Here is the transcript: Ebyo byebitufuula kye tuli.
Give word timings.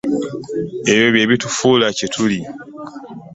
Ebyo 0.91 1.07
byebitufuula 1.13 1.87
kye 1.97 2.07
tuli. 2.13 2.39